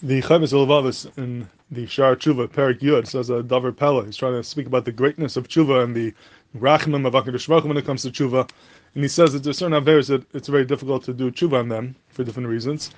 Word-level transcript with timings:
The 0.00 0.22
Chovos 0.22 0.52
HaLevavos 0.52 1.18
in 1.18 1.48
the 1.72 1.84
Shar 1.86 2.14
Tshuva, 2.14 2.46
Perik 2.46 2.78
Yud, 2.78 3.08
says 3.08 3.30
a 3.30 3.42
Davar 3.42 3.76
Pella. 3.76 4.04
He's 4.04 4.16
trying 4.16 4.34
to 4.34 4.44
speak 4.44 4.68
about 4.68 4.84
the 4.84 4.92
greatness 4.92 5.36
of 5.36 5.48
Tshuva 5.48 5.82
and 5.82 5.92
the 5.92 6.14
Rachmim 6.56 7.04
of 7.04 7.14
HaKadosh 7.14 7.64
when 7.64 7.76
it 7.76 7.84
comes 7.84 8.02
to 8.02 8.10
Tshuva. 8.10 8.48
And 8.94 9.02
he 9.02 9.08
says 9.08 9.32
that 9.32 9.42
there's 9.42 9.58
certain 9.58 9.82
Averis 9.82 10.06
that 10.06 10.24
it's 10.32 10.46
very 10.46 10.64
difficult 10.64 11.02
to 11.02 11.12
do 11.12 11.32
Tshuva 11.32 11.58
on 11.58 11.68
them 11.68 11.96
for 12.10 12.22
different 12.22 12.48
reasons. 12.48 12.92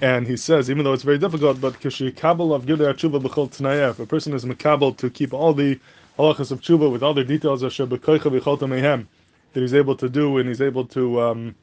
And 0.00 0.28
he 0.28 0.36
says, 0.36 0.70
even 0.70 0.84
though 0.84 0.92
it's 0.92 1.02
very 1.02 1.18
difficult, 1.18 1.60
but 1.60 1.80
Kishi 1.80 2.14
Kabul 2.14 2.54
of 2.54 2.66
Gidei 2.66 2.94
Tshuva 2.94 3.20
B'chol 3.20 3.50
Tnayev, 3.50 3.98
a 3.98 4.06
person 4.06 4.32
is 4.32 4.44
Makabal 4.44 4.96
to 4.98 5.10
keep 5.10 5.34
all 5.34 5.54
the 5.54 5.80
halachas 6.20 6.52
of 6.52 6.60
Tshuva 6.60 6.88
with 6.88 7.02
all 7.02 7.14
the 7.14 7.24
details 7.24 7.64
of 7.64 7.76
that 7.76 9.60
he's 9.60 9.74
able 9.74 9.96
to 9.96 10.08
do 10.08 10.38
and 10.38 10.48
he's 10.48 10.60
able 10.60 10.84
to 10.84 11.20
um, 11.20 11.54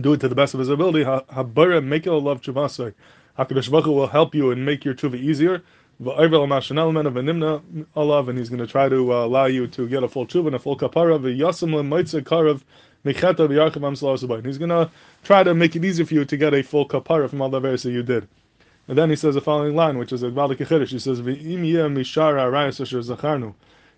do 0.00 0.14
it 0.14 0.20
to 0.20 0.28
the 0.28 0.34
best 0.34 0.54
of 0.54 0.58
his 0.58 0.68
ability. 0.68 1.04
Habara 1.04 1.80
Mekel 1.80 2.20
love 2.20 2.40
Tshuva 2.40 2.92
HaKadosh 3.40 3.86
will 3.86 4.06
help 4.06 4.34
you 4.34 4.50
and 4.50 4.66
make 4.66 4.84
your 4.84 4.94
tshuva 4.94 5.14
easier. 5.14 5.62
And 6.02 6.28
he's 8.38 8.48
going 8.48 8.58
to 8.58 8.66
try 8.66 8.88
to 8.88 9.12
uh, 9.12 9.24
allow 9.26 9.46
you 9.46 9.66
to 9.66 9.88
get 9.88 10.02
a 10.02 10.08
full 10.08 10.26
tshuva 10.26 10.46
and 10.46 10.56
a 10.56 10.58
full 10.58 10.76
kapara. 10.76 11.16
And 14.36 14.46
he's 14.46 14.58
going 14.58 14.68
to 14.70 14.90
try 15.22 15.42
to 15.42 15.54
make 15.54 15.76
it 15.76 15.84
easier 15.84 16.06
for 16.06 16.14
you 16.14 16.24
to 16.24 16.36
get 16.36 16.54
a 16.54 16.62
full 16.62 16.86
kapara 16.86 17.30
from 17.30 17.40
all 17.40 17.48
the 17.48 17.60
various 17.60 17.82
that 17.84 17.92
you 17.92 18.02
did. 18.02 18.28
And 18.88 18.98
then 18.98 19.08
he 19.08 19.16
says 19.16 19.34
the 19.36 19.40
following 19.40 19.76
line, 19.76 19.98
which 19.98 20.12
is 20.12 20.22
a 20.22 20.30
He 20.30 20.98
says, 20.98 21.18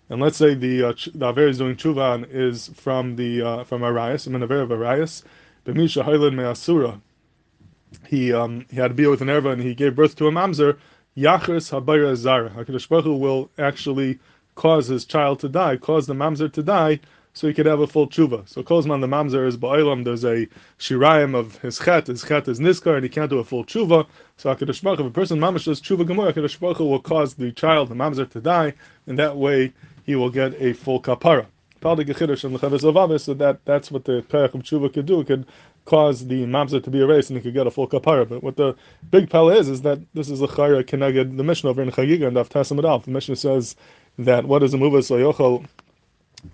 And 0.09 0.21
let's 0.21 0.37
say 0.37 0.53
the 0.53 0.83
uh, 0.83 0.93
the 1.15 1.29
Aver 1.29 1.47
is 1.47 1.57
doing 1.57 1.75
tshuva 1.75 2.27
is 2.29 2.67
from 2.75 3.15
the 3.15 3.41
uh, 3.41 3.63
from 3.63 3.81
Arayas, 3.81 4.27
I'm 4.27 4.35
an 4.35 4.43
Aver 4.43 4.61
of 4.61 4.69
Arayas, 4.69 5.23
B'misha 5.65 6.03
Hailin 6.05 6.35
Me'asura, 6.35 7.01
he 8.07 8.33
um, 8.33 8.65
he 8.69 8.77
had 8.77 8.89
to 8.89 8.93
be 8.93 9.07
with 9.07 9.21
an 9.21 9.27
erva 9.27 9.53
and 9.53 9.61
he 9.61 9.75
gave 9.75 9.95
birth 9.95 10.15
to 10.17 10.27
a 10.27 10.31
mamzer. 10.31 10.77
Yachris 11.17 11.71
habayra 11.71 12.15
zara. 12.15 12.49
Hakadosh 12.49 12.89
Baruch 12.89 13.05
Hu 13.05 13.15
will 13.15 13.49
actually 13.57 14.19
cause 14.55 14.87
his 14.87 15.05
child 15.05 15.39
to 15.39 15.49
die, 15.49 15.77
cause 15.77 16.07
the 16.07 16.13
mamzer 16.13 16.51
to 16.51 16.63
die, 16.63 16.99
so 17.33 17.47
he 17.47 17.53
could 17.53 17.65
have 17.65 17.79
a 17.79 17.87
full 17.87 18.07
tshuva. 18.07 18.47
So 18.47 18.63
Kozman 18.63 19.01
the 19.01 19.07
mamzer 19.07 19.47
is 19.47 19.57
ba'ilam. 19.57 20.03
There's 20.03 20.23
a 20.23 20.47
shirayim 20.79 21.35
of 21.35 21.57
his 21.59 21.79
chet. 21.79 22.07
His 22.07 22.23
chet 22.23 22.47
is 22.47 22.59
niskar, 22.59 22.95
and 22.95 23.03
he 23.03 23.09
can't 23.09 23.29
do 23.29 23.39
a 23.39 23.43
full 23.43 23.65
tshuva. 23.65 24.07
So 24.37 24.55
Hakadosh 24.55 24.81
Baruch 24.81 24.99
if 24.99 25.05
a 25.05 25.11
person 25.11 25.39
mamash 25.39 25.65
does 25.65 25.81
tshuva 25.81 26.07
gemur, 26.07 26.33
Hakadosh 26.33 26.59
Baruch 26.59 26.77
Hu 26.77 26.85
will 26.85 26.99
cause 26.99 27.35
the 27.35 27.51
child, 27.51 27.89
the 27.89 27.95
mamzer, 27.95 28.29
to 28.31 28.41
die, 28.41 28.73
and 29.07 29.19
that 29.19 29.37
way 29.37 29.73
he 30.03 30.15
will 30.15 30.29
get 30.29 30.53
a 30.59 30.73
full 30.73 31.01
kapara. 31.01 31.45
So 31.83 31.95
that 31.95 33.59
that's 33.65 33.91
what 33.91 34.05
the 34.05 34.23
perach 34.29 34.53
of 34.53 34.61
tshuva 34.63 34.93
could 34.93 35.05
do. 35.05 35.19
It 35.19 35.27
could 35.27 35.45
cause 35.85 36.25
the 36.27 36.45
mamzer 36.45 36.81
to 36.81 36.89
be 36.89 37.01
erased 37.01 37.29
and 37.29 37.37
he 37.37 37.43
could 37.43 37.53
get 37.53 37.67
a 37.67 37.71
full 37.71 37.87
kapara. 37.89 38.27
But 38.27 38.41
what 38.41 38.55
the 38.55 38.75
big 39.11 39.29
pella 39.29 39.55
is, 39.55 39.67
is 39.67 39.81
that 39.81 39.99
this 40.13 40.29
is 40.29 40.41
a 40.41 40.47
chayra 40.47 40.83
keneged 40.83 41.35
the 41.35 41.43
Mishnah 41.43 41.69
over 41.69 41.81
in 41.81 41.91
Chagiga 41.91 42.27
and 42.27 42.37
Avtasim. 42.37 43.03
The 43.03 43.11
Mishnah 43.11 43.35
says 43.35 43.75
that 44.17 44.45
what 44.45 44.63
is 44.63 44.73
a 44.73 44.77
muvah 44.77 45.03
so 45.03 45.17
yochel 45.17 45.65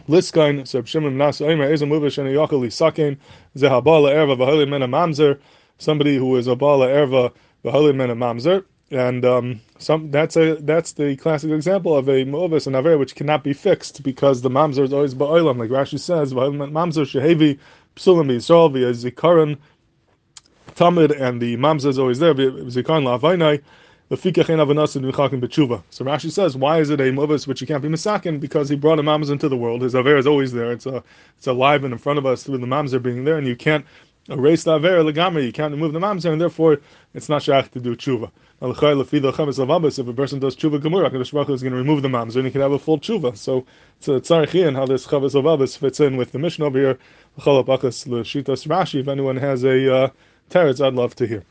liskain 0.07 0.67
so 0.67 0.81
shimon 0.83 1.17
nas 1.17 1.39
oimer 1.39 1.71
is 1.71 1.81
a 1.81 1.85
muvah 1.85 2.07
sheni 2.07 2.33
yochel 2.33 2.61
lisakein 2.61 3.17
zehabala 3.55 4.11
erva 4.11 4.37
v'halin 4.37 4.69
men 4.69 4.81
mamzer 4.81 5.39
somebody 5.77 6.15
who 6.15 6.35
is 6.37 6.47
a 6.47 6.55
bala 6.55 6.87
erva 6.87 7.31
v'halin 7.63 7.95
men 7.95 8.09
mamzer 8.09 8.63
and 8.91 9.23
um, 9.23 9.61
some 9.77 10.11
that's 10.11 10.35
a 10.35 10.55
that's 10.55 10.93
the 10.93 11.15
classic 11.17 11.51
example 11.51 11.95
of 11.95 12.09
a 12.09 12.25
movis 12.25 12.67
and 12.67 12.75
aver 12.75 12.97
which 12.97 13.15
cannot 13.15 13.43
be 13.43 13.53
fixed 13.53 14.03
because 14.03 14.41
the 14.41 14.49
mamzer 14.49 14.83
is 14.83 14.93
always 14.93 15.13
ba'olam, 15.13 15.59
like 15.59 15.69
Rashi 15.69 15.99
says, 15.99 16.33
mamzer 16.33 17.05
shehevi 17.05 17.59
psulim 17.95 18.31
Yisrael 18.31 18.73
via 18.73 18.91
zikaron 18.91 19.57
tamid, 20.71 21.19
and 21.19 21.41
the 21.41 21.55
mamzer 21.57 21.87
is 21.87 21.99
always 21.99 22.19
there 22.19 22.33
zikaron 22.33 23.03
la'avainai. 23.03 23.61
So 24.11 24.17
Rashi 24.17 26.31
says, 26.31 26.57
why 26.57 26.79
is 26.79 26.89
it 26.89 26.99
a 26.99 27.11
movis 27.11 27.45
which 27.45 27.61
you 27.61 27.67
can't 27.67 27.83
be 27.83 27.89
misakin? 27.89 28.39
Because 28.39 28.67
he 28.67 28.75
brought 28.75 28.97
a 28.97 29.03
mamzer 29.03 29.33
into 29.33 29.47
the 29.47 29.55
world. 29.55 29.83
His 29.83 29.93
aver 29.93 30.17
is 30.17 30.25
always 30.25 30.51
there. 30.51 30.71
It's 30.71 30.87
a, 30.87 31.03
it's 31.37 31.45
alive 31.45 31.83
and 31.83 31.93
in 31.93 31.99
front 31.99 32.17
of 32.17 32.25
us 32.25 32.41
through 32.41 32.57
the 32.57 32.65
mamzer 32.65 32.99
being 32.99 33.23
there, 33.23 33.37
and 33.37 33.45
you 33.45 33.55
can't 33.55 33.85
erase 34.29 34.63
the 34.63 34.75
aver 34.75 35.03
legami. 35.03 35.45
You 35.45 35.51
can't 35.51 35.73
remove 35.73 35.93
the 35.93 35.99
mamzer, 35.99 36.31
and 36.31 36.39
therefore 36.39 36.79
it's 37.13 37.29
not 37.29 37.41
shach 37.41 37.69
to 37.71 37.79
do 37.79 37.95
tshuva. 37.95 38.31
If 38.61 40.07
a 40.07 40.13
person 40.13 40.39
does 40.39 40.55
tshuva 40.57 40.81
gemura, 40.81 41.09
Hakadosh 41.09 41.31
Baruch 41.31 41.49
is 41.49 41.61
going 41.61 41.71
to 41.71 41.77
remove 41.77 42.01
the 42.01 42.09
mamzer 42.09 42.35
and 42.37 42.45
he 42.45 42.51
can 42.51 42.59
have 42.59 42.73
a 42.73 42.79
full 42.79 42.99
tshuva. 42.99 43.37
So 43.37 43.65
it's 43.97 44.09
a 44.09 44.19
tzarich 44.19 44.75
how 44.75 44.85
this 44.85 45.07
Chovos 45.07 45.31
HaLevavos 45.31 45.77
fits 45.77 46.01
in 46.01 46.17
with 46.17 46.33
the 46.33 46.39
Mishnah 46.39 46.65
over 46.65 46.77
here. 46.77 46.99
If 47.37 49.07
anyone 49.07 49.37
has 49.37 49.63
a 49.63 49.95
uh, 49.95 50.09
teretz, 50.49 50.85
I'd 50.85 50.93
love 50.93 51.15
to 51.15 51.25
hear. 51.25 51.45